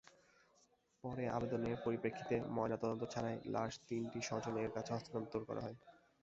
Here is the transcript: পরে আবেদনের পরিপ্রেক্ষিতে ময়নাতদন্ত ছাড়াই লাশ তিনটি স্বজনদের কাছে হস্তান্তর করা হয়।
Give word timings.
পরে 1.03 1.23
আবেদনের 1.29 1.75
পরিপ্রেক্ষিতে 1.85 2.35
ময়নাতদন্ত 2.55 3.03
ছাড়াই 3.13 3.37
লাশ 3.53 3.73
তিনটি 3.87 4.19
স্বজনদের 4.29 4.73
কাছে 4.75 4.91
হস্তান্তর 4.95 5.41
করা 5.49 5.61
হয়। 5.65 5.77